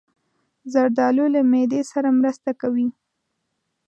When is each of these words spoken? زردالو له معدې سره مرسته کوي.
زردالو 0.73 1.25
له 1.35 1.41
معدې 1.51 1.81
سره 1.91 2.09
مرسته 2.19 2.51
کوي. 2.61 2.87